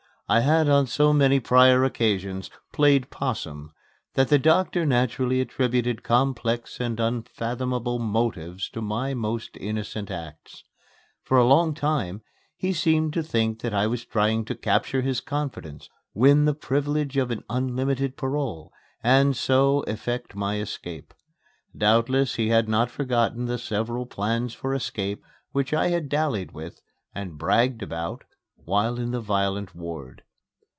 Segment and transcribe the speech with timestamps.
[0.29, 3.73] I had on so many prior occasions "played possum"
[4.13, 10.63] that the doctor naturally attributed complex and unfathomable motives to my most innocent acts.
[11.21, 12.21] For a long time
[12.55, 17.17] he seemed to think that I was trying to capture his confidence, win the privilege
[17.17, 18.71] of an unlimited parole,
[19.03, 21.13] and so effect my escape.
[21.77, 26.79] Doubtless he had not forgotten the several plans for escape which I had dallied with
[27.13, 28.23] and bragged about
[28.63, 30.21] while in the violent ward.